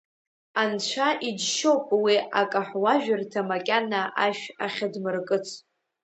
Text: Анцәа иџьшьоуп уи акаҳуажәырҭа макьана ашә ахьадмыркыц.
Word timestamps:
Анцәа 0.61 1.09
иџьшьоуп 1.27 1.85
уи 2.03 2.15
акаҳуажәырҭа 2.39 3.41
макьана 3.49 4.01
ашә 4.25 4.45
ахьадмыркыц. 4.65 5.47